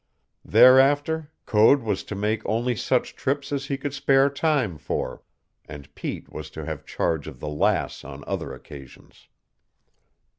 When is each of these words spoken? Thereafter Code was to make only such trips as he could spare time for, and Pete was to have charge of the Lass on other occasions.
Thereafter 0.43 1.29
Code 1.45 1.83
was 1.83 2.03
to 2.05 2.15
make 2.15 2.41
only 2.47 2.75
such 2.75 3.15
trips 3.15 3.51
as 3.51 3.67
he 3.67 3.77
could 3.77 3.93
spare 3.93 4.31
time 4.31 4.79
for, 4.79 5.21
and 5.65 5.93
Pete 5.93 6.27
was 6.31 6.49
to 6.57 6.65
have 6.65 6.87
charge 6.87 7.27
of 7.27 7.39
the 7.39 7.47
Lass 7.49 8.03
on 8.03 8.23
other 8.25 8.51
occasions. 8.51 9.27